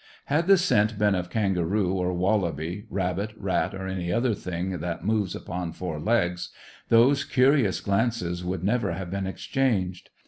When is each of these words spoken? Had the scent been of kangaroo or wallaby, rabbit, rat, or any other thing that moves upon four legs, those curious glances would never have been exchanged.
Had 0.25 0.47
the 0.47 0.57
scent 0.57 0.97
been 0.97 1.13
of 1.13 1.29
kangaroo 1.29 1.93
or 1.93 2.11
wallaby, 2.11 2.87
rabbit, 2.89 3.33
rat, 3.37 3.75
or 3.75 3.85
any 3.85 4.11
other 4.11 4.33
thing 4.33 4.79
that 4.79 5.05
moves 5.05 5.35
upon 5.35 5.73
four 5.73 5.99
legs, 5.99 6.49
those 6.89 7.23
curious 7.23 7.81
glances 7.81 8.43
would 8.43 8.63
never 8.63 8.93
have 8.93 9.11
been 9.11 9.27
exchanged. 9.27 10.09